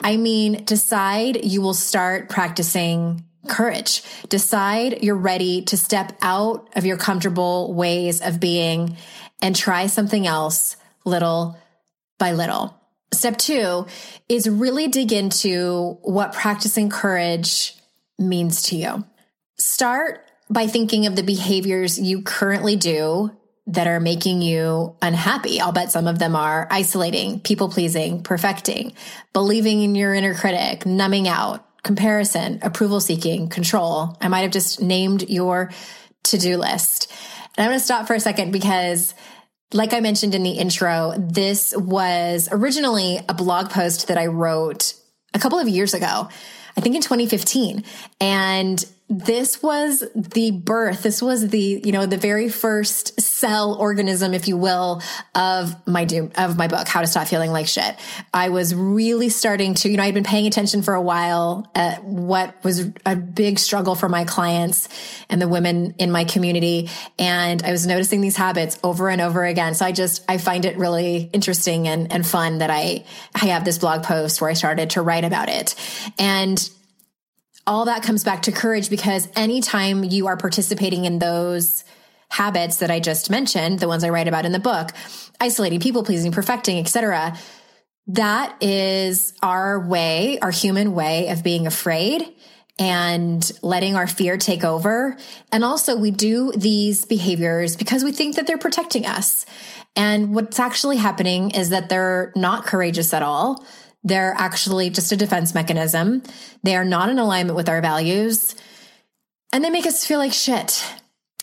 I 0.00 0.16
mean 0.16 0.64
decide 0.64 1.44
you 1.44 1.60
will 1.60 1.74
start 1.74 2.30
practicing 2.30 3.26
courage. 3.46 4.02
Decide 4.30 5.02
you're 5.02 5.14
ready 5.14 5.60
to 5.66 5.76
step 5.76 6.16
out 6.22 6.70
of 6.76 6.86
your 6.86 6.96
comfortable 6.96 7.74
ways 7.74 8.22
of 8.22 8.40
being 8.40 8.96
and 9.42 9.54
try 9.54 9.88
something 9.88 10.26
else 10.26 10.78
little 11.04 11.58
by 12.18 12.32
little. 12.32 12.74
Step 13.12 13.36
two 13.36 13.86
is 14.30 14.48
really 14.48 14.88
dig 14.88 15.12
into 15.12 15.98
what 16.00 16.32
practicing 16.32 16.88
courage 16.88 17.76
means 18.18 18.62
to 18.62 18.76
you. 18.76 19.04
Start 19.58 20.26
by 20.52 20.66
thinking 20.66 21.06
of 21.06 21.16
the 21.16 21.22
behaviors 21.22 21.98
you 21.98 22.22
currently 22.22 22.76
do 22.76 23.30
that 23.68 23.86
are 23.86 24.00
making 24.00 24.42
you 24.42 24.96
unhappy. 25.00 25.60
I'll 25.60 25.72
bet 25.72 25.92
some 25.92 26.06
of 26.06 26.18
them 26.18 26.34
are 26.34 26.66
isolating, 26.70 27.40
people 27.40 27.68
pleasing, 27.68 28.22
perfecting, 28.22 28.92
believing 29.32 29.82
in 29.82 29.94
your 29.94 30.14
inner 30.14 30.34
critic, 30.34 30.84
numbing 30.84 31.28
out, 31.28 31.64
comparison, 31.82 32.58
approval 32.62 33.00
seeking, 33.00 33.48
control. 33.48 34.16
I 34.20 34.28
might 34.28 34.40
have 34.40 34.50
just 34.50 34.82
named 34.82 35.28
your 35.30 35.70
to 36.24 36.38
do 36.38 36.56
list. 36.56 37.10
And 37.56 37.64
I'm 37.64 37.70
going 37.70 37.78
to 37.78 37.84
stop 37.84 38.06
for 38.06 38.14
a 38.14 38.20
second 38.20 38.50
because 38.50 39.14
like 39.72 39.94
I 39.94 40.00
mentioned 40.00 40.34
in 40.34 40.42
the 40.42 40.50
intro, 40.50 41.14
this 41.16 41.74
was 41.76 42.48
originally 42.52 43.20
a 43.28 43.34
blog 43.34 43.70
post 43.70 44.08
that 44.08 44.18
I 44.18 44.26
wrote 44.26 44.94
a 45.32 45.38
couple 45.38 45.58
of 45.58 45.68
years 45.68 45.94
ago. 45.94 46.28
I 46.76 46.80
think 46.80 46.94
in 46.94 47.02
2015. 47.02 47.84
And 48.20 48.84
this 49.18 49.62
was 49.62 50.02
the 50.14 50.52
birth. 50.52 51.02
This 51.02 51.20
was 51.20 51.48
the, 51.48 51.82
you 51.84 51.92
know, 51.92 52.06
the 52.06 52.16
very 52.16 52.48
first 52.48 53.20
cell 53.20 53.74
organism, 53.74 54.32
if 54.32 54.48
you 54.48 54.56
will, 54.56 55.02
of 55.34 55.86
my 55.86 56.06
doom, 56.06 56.32
of 56.36 56.56
my 56.56 56.66
book, 56.66 56.88
How 56.88 57.02
to 57.02 57.06
Stop 57.06 57.28
Feeling 57.28 57.52
Like 57.52 57.68
Shit. 57.68 57.94
I 58.32 58.48
was 58.48 58.74
really 58.74 59.28
starting 59.28 59.74
to, 59.74 59.90
you 59.90 59.98
know, 59.98 60.02
I'd 60.02 60.14
been 60.14 60.24
paying 60.24 60.46
attention 60.46 60.80
for 60.80 60.94
a 60.94 61.02
while 61.02 61.70
at 61.74 62.02
what 62.04 62.54
was 62.64 62.90
a 63.04 63.14
big 63.14 63.58
struggle 63.58 63.94
for 63.94 64.08
my 64.08 64.24
clients 64.24 64.88
and 65.28 65.42
the 65.42 65.48
women 65.48 65.94
in 65.98 66.10
my 66.10 66.24
community. 66.24 66.88
And 67.18 67.62
I 67.62 67.70
was 67.70 67.86
noticing 67.86 68.22
these 68.22 68.36
habits 68.36 68.78
over 68.82 69.10
and 69.10 69.20
over 69.20 69.44
again. 69.44 69.74
So 69.74 69.84
I 69.84 69.92
just, 69.92 70.24
I 70.26 70.38
find 70.38 70.64
it 70.64 70.78
really 70.78 71.28
interesting 71.34 71.86
and, 71.86 72.10
and 72.10 72.26
fun 72.26 72.58
that 72.58 72.70
I, 72.70 73.04
I 73.34 73.46
have 73.46 73.66
this 73.66 73.76
blog 73.76 74.04
post 74.04 74.40
where 74.40 74.48
I 74.48 74.54
started 74.54 74.90
to 74.90 75.02
write 75.02 75.24
about 75.24 75.50
it. 75.50 75.74
And 76.18 76.70
all 77.66 77.84
that 77.84 78.02
comes 78.02 78.24
back 78.24 78.42
to 78.42 78.52
courage 78.52 78.90
because 78.90 79.28
anytime 79.36 80.04
you 80.04 80.26
are 80.26 80.36
participating 80.36 81.04
in 81.04 81.18
those 81.18 81.84
habits 82.28 82.78
that 82.78 82.90
I 82.90 82.98
just 82.98 83.30
mentioned, 83.30 83.78
the 83.78 83.88
ones 83.88 84.04
I 84.04 84.08
write 84.08 84.28
about 84.28 84.46
in 84.46 84.52
the 84.52 84.58
book, 84.58 84.90
isolating, 85.40 85.80
people 85.80 86.02
pleasing, 86.02 86.32
perfecting, 86.32 86.78
etc., 86.78 87.36
that 88.08 88.56
is 88.60 89.32
our 89.42 89.78
way, 89.78 90.38
our 90.40 90.50
human 90.50 90.94
way 90.94 91.28
of 91.28 91.44
being 91.44 91.66
afraid 91.66 92.34
and 92.78 93.52
letting 93.62 93.94
our 93.94 94.06
fear 94.06 94.36
take 94.36 94.64
over. 94.64 95.16
And 95.52 95.62
also 95.62 95.96
we 95.96 96.10
do 96.10 96.52
these 96.52 97.04
behaviors 97.04 97.76
because 97.76 98.02
we 98.02 98.12
think 98.12 98.36
that 98.36 98.46
they're 98.46 98.58
protecting 98.58 99.06
us. 99.06 99.46
And 99.94 100.34
what's 100.34 100.58
actually 100.58 100.96
happening 100.96 101.50
is 101.50 101.68
that 101.68 101.88
they're 101.88 102.32
not 102.34 102.64
courageous 102.64 103.12
at 103.12 103.22
all. 103.22 103.64
They're 104.04 104.34
actually 104.36 104.90
just 104.90 105.12
a 105.12 105.16
defense 105.16 105.54
mechanism. 105.54 106.22
They 106.62 106.76
are 106.76 106.84
not 106.84 107.08
in 107.08 107.18
alignment 107.18 107.56
with 107.56 107.68
our 107.68 107.80
values 107.80 108.54
and 109.52 109.62
they 109.62 109.70
make 109.70 109.86
us 109.86 110.04
feel 110.04 110.18
like 110.18 110.32
shit. 110.32 110.84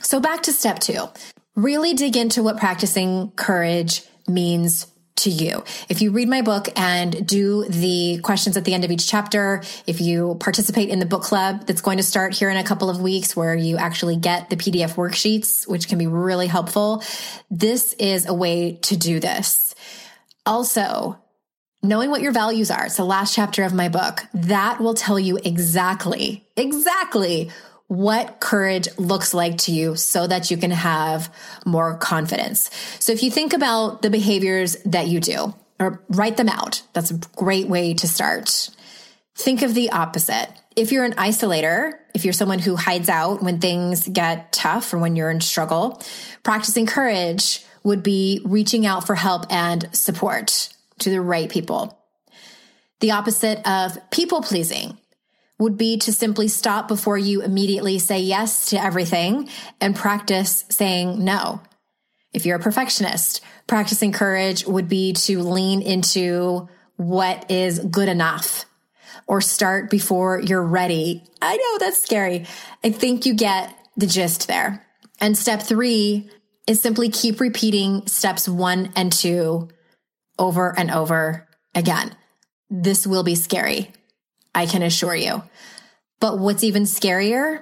So 0.02 0.20
back 0.20 0.44
to 0.44 0.54
step 0.54 0.80
two. 0.80 1.10
Really 1.56 1.94
dig 1.94 2.18
into 2.18 2.42
what 2.42 2.58
practicing 2.58 3.32
courage 3.32 4.04
means 4.28 4.88
to 5.18 5.30
you. 5.30 5.64
If 5.90 6.02
you 6.02 6.12
read 6.12 6.30
my 6.30 6.42
book 6.42 6.70
and 6.78 7.28
do 7.28 7.66
the 7.66 8.20
questions 8.24 8.56
at 8.56 8.64
the 8.64 8.74
end 8.74 8.86
of 8.86 8.92
each 8.92 9.08
chapter, 9.08 9.62
if 9.86 10.00
you 10.00 10.36
participate 10.40 10.90
in 10.90 11.00
the 11.00 11.06
book 11.06 11.24
club 11.24 11.68
that's 11.68 11.82
going 11.82 11.98
to 11.98 12.04
start 12.04 12.34
here 12.34 12.50
in 12.50 12.58
a 12.58 12.64
couple 12.64 12.90
of 12.90 13.02
weeks 13.02 13.36
where 13.36 13.54
you 13.54 13.78
actually 13.78 14.16
get 14.16 14.50
the 14.50 14.56
PDF 14.56 14.96
worksheets, 14.96 15.68
which 15.68 15.90
can 15.90 15.98
be 15.98 16.08
really 16.08 16.48
helpful, 16.48 17.04
this 17.52 17.94
is 17.94 18.28
a 18.28 18.34
way 18.34 18.80
to 18.84 18.96
do 18.96 19.20
this. 19.20 19.76
Also, 20.46 21.20
knowing 21.82 22.10
what 22.10 22.22
your 22.22 22.32
values 22.32 22.70
are. 22.72 22.86
It's 22.86 22.98
the 22.98 23.06
last 23.06 23.34
chapter 23.34 23.64
of 23.64 23.74
my 23.74 23.90
book. 23.90 24.22
That 24.34 24.80
will 24.80 24.94
tell 24.94 25.20
you 25.20 25.38
exactly, 25.38 26.46
exactly 26.56 27.52
what 27.88 28.40
courage 28.40 28.88
looks 28.98 29.34
like 29.34 29.58
to 29.58 29.72
you 29.72 29.96
so 29.96 30.28
that 30.28 30.52
you 30.52 30.58
can 30.58 30.72
have 30.72 31.34
more 31.66 31.98
confidence. 31.98 32.70
So 33.00 33.12
if 33.12 33.24
you 33.24 33.32
think 33.32 33.54
about 33.54 34.04
the 34.04 34.12
behaviors 34.12 34.76
that 34.86 35.08
you 35.08 35.20
do 35.20 35.56
or 35.80 36.04
write 36.10 36.38
them 36.38 36.50
out, 36.50 36.84
that's 36.94 37.12
a 37.12 37.20
great 37.36 37.68
way 37.68 37.96
to 37.96 38.08
start. 38.08 38.70
Think 39.36 39.64
of 39.64 39.74
the 39.74 39.92
opposite. 39.92 40.50
If 40.76 40.92
you're 40.92 41.06
an 41.06 41.14
isolator, 41.14 41.94
if 42.14 42.26
you're 42.26 42.34
someone 42.34 42.60
who 42.60 42.76
hides 42.76 43.10
out 43.10 43.42
when 43.42 43.60
things 43.60 44.08
get 44.08 44.52
tough 44.52 44.94
or 44.94 45.00
when 45.00 45.16
you're 45.16 45.32
in 45.32 45.42
struggle, 45.42 46.02
practicing 46.44 46.86
courage 46.86 47.66
would 47.84 48.04
be 48.04 48.42
reaching 48.46 48.86
out 48.86 49.08
for 49.08 49.16
help 49.16 49.46
and 49.50 49.90
support 49.96 50.70
to 51.00 51.10
the 51.10 51.22
right 51.22 51.50
people. 51.50 51.98
The 53.00 53.12
opposite 53.12 53.66
of 53.68 53.98
people 54.12 54.42
pleasing 54.42 54.98
would 55.58 55.78
be 55.78 55.98
to 55.98 56.14
simply 56.14 56.48
stop 56.48 56.88
before 56.88 57.18
you 57.18 57.42
immediately 57.42 58.00
say 58.00 58.20
yes 58.20 58.70
to 58.70 58.82
everything 58.82 59.50
and 59.82 59.96
practice 59.96 60.66
saying 60.70 61.24
no. 61.24 61.62
If 62.32 62.46
you're 62.46 62.58
a 62.58 62.64
perfectionist, 62.64 63.42
practicing 63.68 64.12
courage 64.12 64.66
would 64.66 64.88
be 64.88 65.14
to 65.14 65.42
lean 65.42 65.82
into 65.82 66.70
what 66.96 67.50
is 67.52 67.80
good 67.80 68.08
enough 68.08 68.66
or 69.28 69.42
start 69.42 69.90
before 69.90 70.40
you're 70.40 70.64
ready. 70.64 71.24
I 71.42 71.56
know 71.56 71.78
that's 71.80 72.02
scary. 72.02 72.46
I 72.84 72.92
think 72.92 73.26
you 73.26 73.34
get 73.34 73.74
the 73.98 74.08
gist 74.08 74.48
there. 74.48 74.86
And 75.22 75.38
step 75.38 75.62
three 75.62 76.30
is 76.68 76.82
simply 76.82 77.10
keep 77.10 77.40
repeating 77.40 78.08
steps 78.08 78.48
one 78.48 78.92
and 78.96 79.12
two 79.12 79.70
over 80.40 80.74
and 80.78 80.90
over 80.90 81.48
again. 81.76 82.16
This 82.70 83.06
will 83.06 83.24
be 83.24 83.36
scary. 83.36 83.92
I 84.56 84.66
can 84.66 84.82
assure 84.82 85.16
you. 85.16 85.44
But 86.20 86.40
what's 86.40 86.64
even 86.64 86.84
scarier 86.84 87.62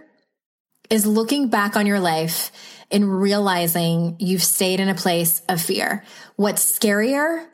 is 0.89 1.05
looking 1.05 1.49
back 1.49 1.75
on 1.75 1.85
your 1.85 1.99
life 1.99 2.51
and 2.89 3.19
realizing 3.21 4.15
you've 4.19 4.43
stayed 4.43 4.79
in 4.79 4.87
a 4.87 4.95
place 4.95 5.41
of 5.49 5.61
fear. 5.61 6.03
What's 6.37 6.79
scarier 6.79 7.45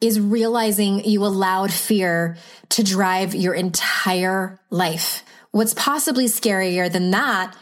is 0.00 0.20
realizing 0.20 1.04
you 1.04 1.24
allowed 1.24 1.72
fear 1.72 2.36
to 2.70 2.84
drive 2.84 3.34
your 3.34 3.54
entire 3.54 4.60
life. 4.70 5.24
What's 5.52 5.72
possibly 5.72 6.26
scarier 6.26 6.92
than 6.92 7.12
that 7.12 7.56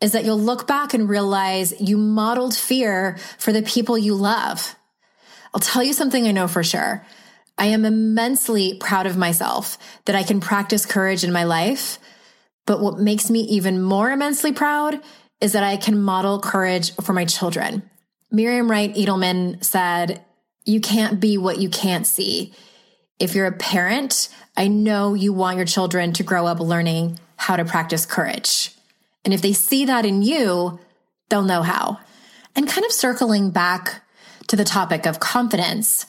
is 0.00 0.12
that 0.12 0.24
you'll 0.24 0.38
look 0.38 0.68
back 0.68 0.94
and 0.94 1.08
realize 1.08 1.80
you 1.80 1.96
modeled 1.96 2.54
fear 2.54 3.16
for 3.38 3.52
the 3.52 3.62
people 3.62 3.98
you 3.98 4.14
love. 4.14 4.76
I'll 5.54 5.60
tell 5.60 5.84
you 5.84 5.92
something 5.92 6.26
I 6.26 6.32
know 6.32 6.48
for 6.48 6.64
sure. 6.64 7.06
I 7.56 7.66
am 7.66 7.84
immensely 7.84 8.76
proud 8.78 9.06
of 9.06 9.16
myself 9.16 9.78
that 10.06 10.16
I 10.16 10.24
can 10.24 10.40
practice 10.40 10.84
courage 10.84 11.22
in 11.22 11.32
my 11.32 11.44
life. 11.44 11.98
But 12.66 12.80
what 12.80 12.98
makes 12.98 13.30
me 13.30 13.40
even 13.42 13.80
more 13.80 14.10
immensely 14.10 14.52
proud 14.52 15.00
is 15.40 15.52
that 15.52 15.62
I 15.62 15.76
can 15.76 16.02
model 16.02 16.40
courage 16.40 16.94
for 16.96 17.12
my 17.12 17.24
children. 17.24 17.88
Miriam 18.32 18.68
Wright 18.68 18.92
Edelman 18.94 19.62
said, 19.62 20.24
You 20.64 20.80
can't 20.80 21.20
be 21.20 21.38
what 21.38 21.58
you 21.58 21.68
can't 21.68 22.06
see. 22.06 22.52
If 23.20 23.36
you're 23.36 23.46
a 23.46 23.52
parent, 23.52 24.28
I 24.56 24.66
know 24.66 25.14
you 25.14 25.32
want 25.32 25.56
your 25.56 25.66
children 25.66 26.12
to 26.14 26.24
grow 26.24 26.46
up 26.46 26.58
learning 26.58 27.20
how 27.36 27.54
to 27.56 27.64
practice 27.64 28.06
courage. 28.06 28.74
And 29.24 29.32
if 29.32 29.42
they 29.42 29.52
see 29.52 29.84
that 29.84 30.04
in 30.04 30.22
you, 30.22 30.80
they'll 31.28 31.42
know 31.42 31.62
how. 31.62 32.00
And 32.56 32.68
kind 32.68 32.84
of 32.84 32.92
circling 32.92 33.50
back 33.50 34.03
to 34.48 34.56
the 34.56 34.64
topic 34.64 35.06
of 35.06 35.20
confidence, 35.20 36.06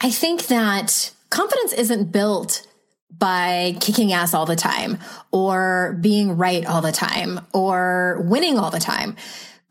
I 0.00 0.10
think 0.10 0.46
that 0.46 1.12
confidence 1.30 1.72
isn't 1.72 2.12
built 2.12 2.66
by 3.10 3.76
kicking 3.80 4.12
ass 4.12 4.34
all 4.34 4.46
the 4.46 4.56
time 4.56 4.98
or 5.30 5.98
being 6.00 6.36
right 6.36 6.66
all 6.66 6.82
the 6.82 6.92
time 6.92 7.40
or 7.52 8.22
winning 8.24 8.58
all 8.58 8.70
the 8.70 8.80
time. 8.80 9.16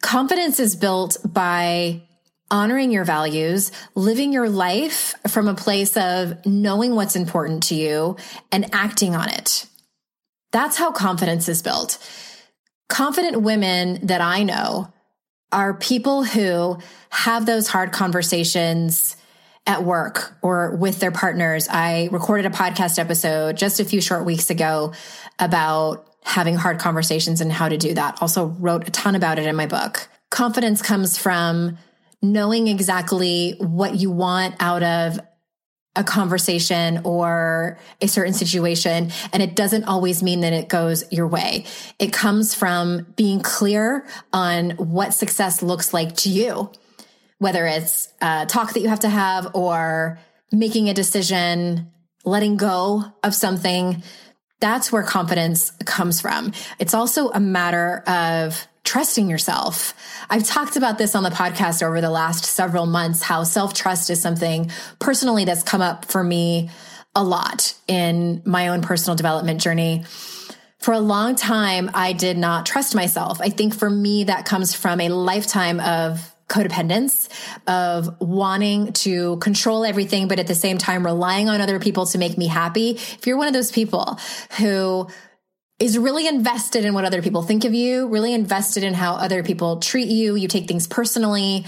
Confidence 0.02 0.60
is 0.60 0.76
built 0.76 1.18
by 1.26 2.02
honoring 2.52 2.92
your 2.92 3.04
values, 3.04 3.72
living 3.96 4.32
your 4.32 4.50
life 4.50 5.16
from 5.28 5.48
a 5.48 5.56
place 5.56 5.98
of 5.98 6.46
knowing 6.46 6.96
what's 6.96 7.16
important 7.16 7.64
to 7.64 7.76
you 7.76 8.16
and 8.52 8.74
acting 8.74 9.16
on 9.16 9.30
it. 9.30 9.68
That's 10.52 10.78
how 10.78 10.92
confidence 10.92 11.50
is 11.50 11.62
built. 11.62 11.98
Confident 12.88 13.42
women 13.42 14.06
that 14.08 14.22
I 14.22 14.44
know 14.44 14.94
are 15.52 15.74
people 15.74 16.24
who 16.24 16.78
have 17.10 17.46
those 17.46 17.68
hard 17.68 17.92
conversations 17.92 19.16
at 19.68 19.84
work 19.84 20.38
or 20.42 20.76
with 20.76 21.00
their 21.00 21.12
partners. 21.12 21.68
I 21.70 22.10
recorded 22.12 22.46
a 22.46 22.50
podcast 22.50 23.00
episode 23.00 23.58
just 23.58 23.80
a 23.80 23.86
few 23.86 24.00
short 24.00 24.26
weeks 24.26 24.50
ago 24.50 24.94
about 25.40 26.08
having 26.24 26.56
hard 26.56 26.80
conversations 26.80 27.42
and 27.42 27.52
how 27.52 27.70
to 27.70 27.78
do 27.78 27.94
that. 27.94 28.18
Also 28.22 28.48
wrote 28.48 28.88
a 28.88 28.92
ton 28.92 29.16
about 29.16 29.40
it 29.40 29.46
in 29.46 29.56
my 29.56 29.66
book. 29.66 30.08
Confidence 30.30 30.82
comes 30.82 31.18
from 31.18 31.78
knowing 32.22 32.68
exactly 32.68 33.56
what 33.60 33.96
you 33.96 34.12
want 34.12 34.56
out 34.60 34.84
of 34.84 35.20
a 35.96 36.04
conversation 36.04 37.02
or 37.04 37.78
a 38.02 38.08
certain 38.08 38.34
situation. 38.34 39.12
And 39.32 39.42
it 39.42 39.56
doesn't 39.56 39.86
always 39.86 40.22
mean 40.22 40.42
that 40.42 40.54
it 40.54 40.70
goes 40.70 41.04
your 41.12 41.28
way. 41.28 41.66
It 42.00 42.12
comes 42.12 42.54
from 42.54 43.08
being 43.16 43.40
clear 43.42 44.06
on 44.34 44.72
what 44.72 45.14
success 45.14 45.62
looks 45.62 45.94
like 45.94 46.16
to 46.18 46.30
you 46.30 46.72
whether 47.40 47.66
it's 47.66 48.14
a 48.22 48.46
talk 48.46 48.74
that 48.74 48.82
you 48.82 48.90
have 48.90 49.02
to 49.02 49.10
have 49.10 49.48
or 49.54 50.20
making 50.52 50.90
a 50.90 50.94
decision, 50.94 51.92
letting 52.24 52.58
go 52.58 53.04
of 53.24 53.36
something. 53.36 54.04
That's 54.60 54.92
where 54.92 55.04
confidence 55.04 55.72
comes 55.86 56.22
from. 56.22 56.54
It's 56.80 56.94
also 56.94 57.30
a 57.30 57.40
matter 57.40 58.04
of 58.08 58.68
trusting 58.96 59.30
yourself. 59.30 59.94
I've 60.30 60.46
talked 60.46 60.78
about 60.78 60.98
this 60.98 61.16
on 61.16 61.24
the 61.24 61.30
podcast 61.30 61.84
over 61.84 62.00
the 62.00 62.10
last 62.10 62.46
several 62.46 62.86
months, 62.86 63.22
how 63.22 63.44
self 63.44 63.74
trust 63.74 64.10
is 64.10 64.22
something 64.22 64.72
personally 65.00 65.44
that's 65.44 65.64
come 65.64 65.82
up 65.82 66.06
for 66.06 66.24
me 66.24 66.70
a 67.14 67.22
lot 67.22 67.76
in 67.90 68.42
my 68.46 68.70
own 68.70 68.82
personal 68.82 69.18
development 69.18 69.60
journey. 69.60 70.06
For 70.80 70.94
a 70.94 71.00
long 71.00 71.36
time, 71.36 71.92
I 71.94 72.14
did 72.14 72.38
not 72.38 72.66
trust 72.66 72.96
myself. 72.96 73.42
I 73.42 73.50
think 73.50 73.76
for 73.76 73.90
me, 73.90 74.24
that 74.24 74.46
comes 74.46 74.74
from 74.74 75.02
a 75.02 75.10
lifetime 75.10 75.82
of 75.82 76.34
codependence 76.48 77.28
of 77.68 78.22
wanting 78.22 78.94
to 78.94 79.36
control 79.40 79.84
everything, 79.84 80.30
but 80.30 80.40
at 80.40 80.48
the 80.48 80.56
same 80.56 80.78
time 80.78 81.06
relying 81.06 81.50
on 81.50 81.60
other 81.60 81.82
people 81.82 82.06
to 82.06 82.18
make 82.18 82.38
me 82.38 82.48
happy. 82.48 82.92
If 82.92 83.28
you're 83.28 83.36
one 83.36 83.48
of 83.48 83.54
those 83.54 83.74
people 83.74 84.18
who 84.58 85.10
is 85.80 85.98
really 85.98 86.28
invested 86.28 86.86
in 86.86 86.94
what 86.94 87.06
other 87.06 87.22
people 87.22 87.42
think 87.42 87.66
of 87.66 87.74
you, 87.74 88.08
really 88.08 88.34
invested 88.34 88.84
in 88.84 88.94
how 88.94 89.16
other 89.16 89.44
people 89.44 89.80
treat 89.80 90.08
you, 90.08 90.36
you 90.36 90.48
take 90.48 90.68
things 90.68 90.88
personally, 90.88 91.66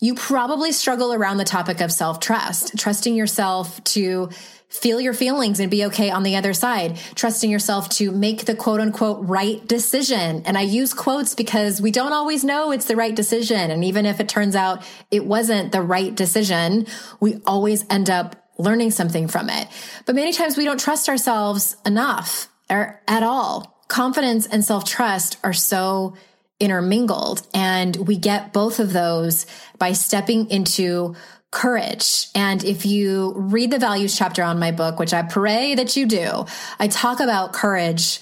you 0.00 0.14
probably 0.14 0.70
struggle 0.70 1.12
around 1.12 1.38
the 1.38 1.44
topic 1.44 1.80
of 1.80 1.90
self 1.90 2.20
trust, 2.20 2.76
trusting 2.78 3.14
yourself 3.14 3.82
to 3.84 4.28
feel 4.68 5.00
your 5.00 5.14
feelings 5.14 5.60
and 5.60 5.70
be 5.70 5.86
okay 5.86 6.10
on 6.10 6.22
the 6.22 6.36
other 6.36 6.52
side, 6.52 6.98
trusting 7.14 7.50
yourself 7.50 7.88
to 7.88 8.12
make 8.12 8.44
the 8.44 8.54
quote 8.54 8.80
unquote 8.80 9.26
right 9.26 9.66
decision. 9.66 10.42
And 10.44 10.58
I 10.58 10.60
use 10.60 10.92
quotes 10.92 11.34
because 11.34 11.80
we 11.80 11.90
don't 11.90 12.12
always 12.12 12.44
know 12.44 12.70
it's 12.70 12.84
the 12.84 12.96
right 12.96 13.16
decision. 13.16 13.70
And 13.70 13.82
even 13.82 14.04
if 14.04 14.20
it 14.20 14.28
turns 14.28 14.54
out 14.54 14.84
it 15.10 15.24
wasn't 15.24 15.72
the 15.72 15.82
right 15.82 16.14
decision, 16.14 16.86
we 17.18 17.40
always 17.46 17.84
end 17.88 18.10
up 18.10 18.36
learning 18.58 18.90
something 18.90 19.26
from 19.26 19.48
it. 19.48 19.68
But 20.04 20.14
many 20.16 20.32
times 20.32 20.56
we 20.56 20.64
don't 20.64 20.80
trust 20.80 21.08
ourselves 21.08 21.76
enough 21.86 22.48
or 22.70 23.00
at 23.08 23.22
all. 23.22 23.84
Confidence 23.88 24.46
and 24.46 24.64
self 24.64 24.84
trust 24.84 25.38
are 25.42 25.52
so 25.52 26.14
intermingled 26.60 27.46
and 27.54 27.94
we 27.96 28.16
get 28.16 28.52
both 28.52 28.80
of 28.80 28.92
those 28.92 29.46
by 29.78 29.92
stepping 29.92 30.50
into 30.50 31.14
courage. 31.50 32.28
And 32.34 32.62
if 32.64 32.84
you 32.84 33.32
read 33.36 33.70
the 33.70 33.78
values 33.78 34.16
chapter 34.16 34.42
on 34.42 34.58
my 34.58 34.70
book, 34.70 34.98
which 34.98 35.14
I 35.14 35.22
pray 35.22 35.74
that 35.76 35.96
you 35.96 36.06
do, 36.06 36.44
I 36.78 36.88
talk 36.88 37.20
about 37.20 37.52
courage 37.52 38.20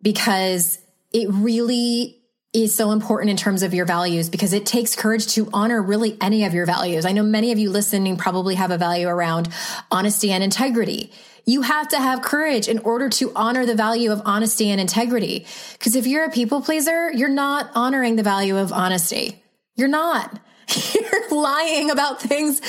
because 0.00 0.78
it 1.12 1.28
really 1.30 2.18
is 2.54 2.74
so 2.74 2.92
important 2.92 3.30
in 3.30 3.36
terms 3.36 3.62
of 3.62 3.74
your 3.74 3.84
values 3.84 4.30
because 4.30 4.54
it 4.54 4.64
takes 4.64 4.96
courage 4.96 5.26
to 5.26 5.50
honor 5.52 5.82
really 5.82 6.16
any 6.20 6.44
of 6.44 6.54
your 6.54 6.64
values. 6.64 7.04
I 7.04 7.12
know 7.12 7.22
many 7.22 7.52
of 7.52 7.58
you 7.58 7.68
listening 7.70 8.16
probably 8.16 8.54
have 8.54 8.70
a 8.70 8.78
value 8.78 9.06
around 9.06 9.50
honesty 9.90 10.32
and 10.32 10.42
integrity. 10.42 11.12
You 11.48 11.62
have 11.62 11.88
to 11.88 11.98
have 11.98 12.20
courage 12.20 12.68
in 12.68 12.78
order 12.80 13.08
to 13.08 13.32
honor 13.34 13.64
the 13.64 13.74
value 13.74 14.12
of 14.12 14.20
honesty 14.26 14.68
and 14.68 14.78
integrity. 14.78 15.46
Because 15.72 15.96
if 15.96 16.06
you're 16.06 16.26
a 16.26 16.30
people 16.30 16.60
pleaser, 16.60 17.10
you're 17.10 17.30
not 17.30 17.70
honoring 17.74 18.16
the 18.16 18.22
value 18.22 18.58
of 18.58 18.70
honesty. 18.70 19.42
You're 19.74 19.88
not. 19.88 20.38
You're 20.94 21.30
lying 21.30 21.90
about 21.90 22.20
things 22.20 22.60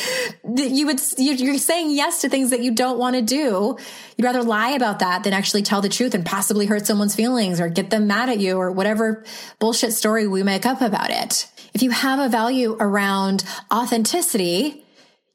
that 0.46 0.70
you 0.70 0.86
would, 0.86 1.02
you're 1.18 1.58
saying 1.58 1.92
yes 1.92 2.22
to 2.22 2.30
things 2.30 2.52
that 2.52 2.62
you 2.62 2.72
don't 2.72 2.98
want 2.98 3.18
to 3.18 3.22
do. 3.22 3.78
You'd 4.16 4.24
rather 4.24 4.42
lie 4.42 4.70
about 4.70 5.00
that 5.00 5.26
than 5.26 5.34
actually 5.34 5.64
tell 5.64 5.82
the 5.82 5.90
truth 5.90 6.16
and 6.16 6.26
possibly 6.26 6.66
hurt 6.66 6.88
someone's 6.88 7.14
feelings 7.14 7.60
or 7.60 7.68
get 7.68 7.90
them 7.90 8.08
mad 8.08 8.30
at 8.30 8.40
you 8.40 8.56
or 8.56 8.72
whatever 8.72 9.26
bullshit 9.60 9.92
story 9.92 10.26
we 10.28 10.44
make 10.44 10.66
up 10.66 10.80
about 10.80 11.10
it. 11.10 11.50
If 11.74 11.84
you 11.84 11.90
have 11.90 12.20
a 12.20 12.30
value 12.30 12.78
around 12.80 13.44
authenticity, 13.74 14.86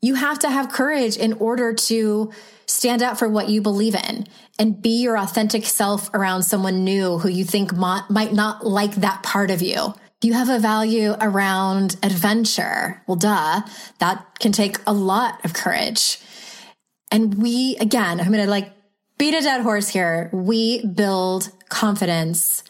you 0.05 0.15
have 0.15 0.39
to 0.41 0.51
have 0.51 0.71
courage 0.71 1.17
in 1.17 1.33
order 1.35 1.73
to 1.73 2.31
stand 2.67 3.03
up 3.03 3.19
for 3.19 3.27
what 3.29 3.49
you 3.49 3.63
believe 3.63 3.95
in 3.95 4.27
and 4.59 4.83
be 4.83 5.01
your 5.03 5.17
authentic 5.17 5.65
self 5.65 6.13
around 6.13 6.43
someone 6.43 6.85
new 6.85 7.19
who 7.19 7.29
you 7.29 7.45
think 7.45 7.73
might 7.75 8.33
not 8.33 8.67
like 8.67 8.97
that 8.97 9.23
part 9.23 9.51
of 9.51 9.63
you. 9.63 9.95
You 10.23 10.35
have 10.35 10.51
a 10.51 10.59
value 10.59 11.15
around 11.21 11.97
adventure. 12.03 13.03
Well, 13.07 13.17
duh, 13.17 13.63
that 13.99 14.39
can 14.41 14.53
take 14.53 14.77
a 14.87 14.93
lot 14.93 15.43
of 15.45 15.55
courage. 15.55 16.19
And 17.11 17.43
we, 17.43 17.77
again, 17.77 18.21
I'm 18.21 18.31
going 18.31 18.45
to 18.45 18.51
like 18.51 18.73
beat 19.17 19.35
a 19.35 19.41
dead 19.41 19.63
horse 19.63 19.89
here. 19.89 20.29
We 20.33 20.85
build 20.85 21.51
confidence 21.69 22.63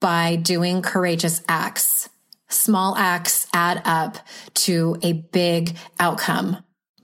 by 0.00 0.36
doing 0.36 0.82
courageous 0.82 1.42
acts. 1.48 2.08
Small 2.52 2.96
acts 2.96 3.46
add 3.54 3.82
up 3.84 4.18
to 4.54 4.96
a 5.02 5.12
big 5.12 5.76
outcome 5.98 6.58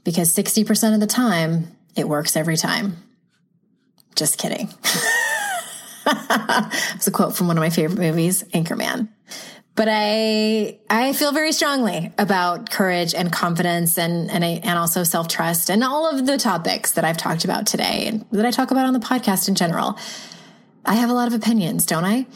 because 0.05 0.35
60% 0.35 0.95
of 0.95 1.01
the 1.01 1.07
time, 1.07 1.69
it 1.97 2.09
works 2.09 2.37
every 2.37 2.57
time. 2.57 2.97
Just 4.15 4.39
kidding. 4.39 4.69
it's 6.07 7.07
a 7.07 7.11
quote 7.11 7.37
from 7.37 7.47
one 7.47 7.57
of 7.57 7.63
my 7.63 7.71
favorite 7.71 7.99
movies, 7.99 8.43
Anchorman. 8.55 9.09
But 9.75 9.89
I 9.89 10.81
I 10.91 11.13
feel 11.13 11.31
very 11.31 11.53
strongly 11.53 12.13
about 12.19 12.69
courage 12.69 13.15
and 13.15 13.31
confidence 13.31 13.97
and 13.97 14.29
and 14.29 14.45
I, 14.45 14.61
and 14.65 14.77
also 14.77 15.05
self 15.05 15.29
trust 15.29 15.71
and 15.71 15.85
all 15.85 16.11
of 16.11 16.27
the 16.27 16.37
topics 16.37 16.93
that 16.93 17.05
I've 17.05 17.17
talked 17.17 17.45
about 17.45 17.67
today 17.69 18.09
and 18.09 18.27
that 18.33 18.45
I 18.45 18.51
talk 18.51 18.73
about 18.73 18.87
on 18.87 18.93
the 18.93 18.99
podcast 18.99 19.49
in 19.49 19.55
general. 19.55 19.97
I 20.85 20.95
have 20.95 21.11
a 21.11 21.13
lot 21.13 21.29
of 21.29 21.35
opinions, 21.35 21.87
don't 21.87 22.05
I? 22.05 22.27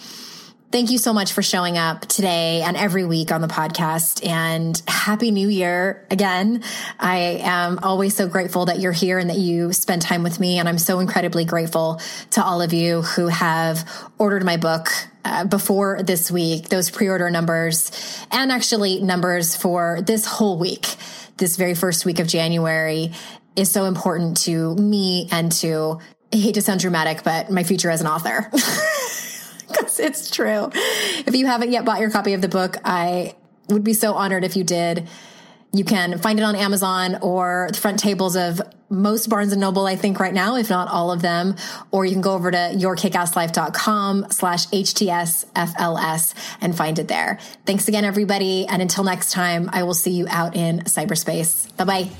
Thank 0.72 0.90
you 0.90 0.96
so 0.96 1.12
much 1.12 1.35
for 1.35 1.42
showing 1.42 1.76
up 1.76 2.06
today 2.06 2.62
and 2.62 2.78
every 2.78 3.04
week 3.04 3.30
on 3.30 3.42
the 3.42 3.46
podcast 3.46 4.26
and 4.26 4.82
happy 4.88 5.30
new 5.30 5.48
year 5.48 6.06
again. 6.11 6.62
I 6.98 7.42
am 7.42 7.78
always 7.80 8.16
so 8.16 8.26
grateful 8.26 8.64
that 8.64 8.78
you're 8.78 8.90
here 8.90 9.18
and 9.18 9.28
that 9.28 9.37
you 9.37 9.74
spend 9.74 10.00
time 10.00 10.22
with 10.22 10.40
me. 10.40 10.58
And 10.58 10.66
I'm 10.66 10.78
so 10.78 11.00
incredibly 11.00 11.44
grateful 11.44 12.00
to 12.30 12.42
all 12.42 12.62
of 12.62 12.72
you 12.72 13.02
who 13.02 13.26
have 13.26 13.87
ordered 14.16 14.46
my 14.46 14.56
book 14.56 14.88
uh, 15.26 15.44
before 15.44 16.02
this 16.02 16.30
week, 16.30 16.70
those 16.70 16.88
pre-order 16.88 17.28
numbers 17.28 17.90
and 18.30 18.50
actually 18.50 19.02
numbers 19.02 19.54
for 19.54 20.00
this 20.00 20.24
whole 20.24 20.56
week, 20.58 20.96
this 21.37 21.56
very 21.56 21.74
first 21.74 22.06
week 22.06 22.18
of 22.18 22.26
January 22.26 23.12
is 23.56 23.70
so 23.70 23.85
important 23.85 24.38
to 24.44 24.74
me 24.76 25.28
and 25.30 25.52
to 25.52 26.00
I 26.32 26.38
hate 26.38 26.54
to 26.54 26.62
sound 26.62 26.80
dramatic, 26.80 27.24
but 27.24 27.50
my 27.50 27.62
future 27.62 27.90
as 27.90 28.00
an 28.00 28.06
author. 28.06 28.50
because 29.78 30.00
it's 30.00 30.30
true. 30.30 30.70
If 30.72 31.35
you 31.35 31.46
haven't 31.46 31.72
yet 31.72 31.85
bought 31.85 32.00
your 32.00 32.11
copy 32.11 32.35
of 32.35 32.40
the 32.40 32.48
book, 32.48 32.76
I 32.85 33.35
would 33.68 33.85
be 33.85 33.94
so 33.94 34.14
honored 34.14 34.44
if 34.44 34.56
you 34.56 34.64
did. 34.64 35.08
You 35.74 35.85
can 35.85 36.18
find 36.18 36.38
it 36.38 36.42
on 36.42 36.54
Amazon 36.54 37.18
or 37.22 37.68
the 37.72 37.78
front 37.78 37.98
tables 37.98 38.37
of 38.37 38.61
most 38.90 39.30
Barnes 39.30 39.52
and 39.52 39.61
Noble, 39.61 39.87
I 39.87 39.96
think 39.96 40.20
right 40.20 40.35
now, 40.35 40.56
if 40.56 40.68
not 40.68 40.88
all 40.88 41.11
of 41.11 41.22
them, 41.22 41.56
or 41.90 42.04
you 42.04 42.12
can 42.12 42.20
go 42.20 42.35
over 42.35 42.50
to 42.50 42.56
yourkickasslife.com 42.74 44.26
slash 44.30 44.66
HTSFLS 44.66 46.35
and 46.61 46.76
find 46.76 46.98
it 46.98 47.08
there. 47.08 47.38
Thanks 47.64 47.88
again, 47.88 48.04
everybody. 48.04 48.66
And 48.66 48.82
until 48.82 49.04
next 49.04 49.32
time, 49.32 49.70
I 49.72 49.85
will 49.85 49.94
see 49.94 50.11
you 50.11 50.26
out 50.28 50.54
in 50.54 50.80
cyberspace. 50.80 51.74
Bye 51.78 51.85
bye. 51.85 52.11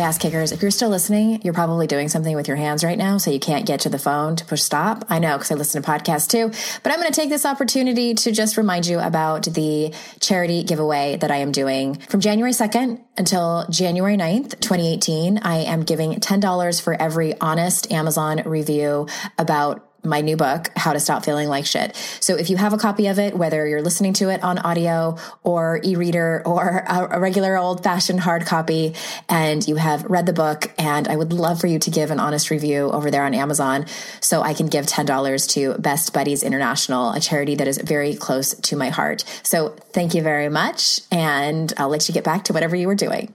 Hey, 0.00 0.06
ass 0.06 0.16
kickers, 0.16 0.50
if 0.50 0.62
you're 0.62 0.70
still 0.70 0.88
listening, 0.88 1.42
you're 1.42 1.52
probably 1.52 1.86
doing 1.86 2.08
something 2.08 2.34
with 2.34 2.48
your 2.48 2.56
hands 2.56 2.82
right 2.82 2.96
now, 2.96 3.18
so 3.18 3.30
you 3.30 3.38
can't 3.38 3.66
get 3.66 3.80
to 3.80 3.90
the 3.90 3.98
phone 3.98 4.34
to 4.36 4.46
push 4.46 4.62
stop. 4.62 5.04
I 5.10 5.18
know 5.18 5.36
because 5.36 5.50
I 5.50 5.56
listen 5.56 5.82
to 5.82 5.86
podcasts 5.86 6.26
too. 6.26 6.48
But 6.82 6.90
I'm 6.90 6.98
going 6.98 7.12
to 7.12 7.20
take 7.20 7.28
this 7.28 7.44
opportunity 7.44 8.14
to 8.14 8.32
just 8.32 8.56
remind 8.56 8.86
you 8.86 8.98
about 8.98 9.42
the 9.42 9.92
charity 10.18 10.62
giveaway 10.62 11.18
that 11.20 11.30
I 11.30 11.36
am 11.36 11.52
doing 11.52 11.96
from 11.96 12.20
January 12.20 12.52
2nd 12.52 13.04
until 13.18 13.66
January 13.68 14.16
9th, 14.16 14.58
2018. 14.60 15.36
I 15.42 15.64
am 15.64 15.82
giving 15.82 16.12
$10 16.12 16.80
for 16.80 16.94
every 16.94 17.38
honest 17.38 17.92
Amazon 17.92 18.40
review 18.46 19.06
about 19.36 19.86
my 20.04 20.20
new 20.20 20.36
book, 20.36 20.70
How 20.76 20.92
to 20.92 21.00
Stop 21.00 21.24
Feeling 21.24 21.48
Like 21.48 21.66
Shit. 21.66 21.96
So 22.20 22.36
if 22.36 22.50
you 22.50 22.56
have 22.56 22.72
a 22.72 22.78
copy 22.78 23.06
of 23.06 23.18
it, 23.18 23.36
whether 23.36 23.66
you're 23.66 23.82
listening 23.82 24.12
to 24.14 24.30
it 24.30 24.42
on 24.42 24.58
audio 24.58 25.16
or 25.42 25.80
e-reader 25.82 26.42
or 26.46 26.84
a, 26.86 27.20
regular 27.20 27.56
old 27.56 27.82
fashioned 27.82 28.20
hard 28.20 28.46
copy, 28.46 28.94
and 29.28 29.66
you 29.66 29.76
have 29.76 30.04
read 30.04 30.26
the 30.26 30.32
book, 30.32 30.72
and 30.78 31.08
I 31.08 31.16
would 31.16 31.32
love 31.32 31.60
for 31.60 31.66
you 31.66 31.78
to 31.78 31.90
give 31.90 32.10
an 32.10 32.20
honest 32.20 32.50
review 32.50 32.90
over 32.90 33.10
there 33.10 33.24
on 33.24 33.34
Amazon 33.34 33.86
so 34.20 34.42
I 34.42 34.54
can 34.54 34.66
give 34.66 34.86
$10 34.86 35.48
to 35.54 35.74
Best 35.78 36.12
Buddies 36.12 36.42
International, 36.42 37.12
a 37.12 37.20
charity 37.20 37.54
that 37.56 37.68
is 37.68 37.78
very 37.78 38.14
close 38.14 38.54
to 38.54 38.76
my 38.76 38.88
heart. 38.88 39.24
So 39.42 39.70
thank 39.92 40.14
you 40.14 40.22
very 40.22 40.48
much. 40.48 41.00
And 41.10 41.72
I'll 41.76 41.88
let 41.88 42.08
you 42.08 42.14
get 42.14 42.24
back 42.24 42.44
to 42.44 42.52
whatever 42.52 42.76
you 42.76 42.86
were 42.86 42.94
doing. 42.94 43.34